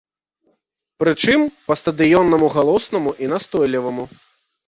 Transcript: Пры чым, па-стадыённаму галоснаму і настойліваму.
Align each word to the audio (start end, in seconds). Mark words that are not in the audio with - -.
Пры 1.01 1.11
чым, 1.25 1.43
па-стадыённаму 1.67 2.47
галоснаму 2.57 3.09
і 3.27 3.31
настойліваму. 3.35 4.03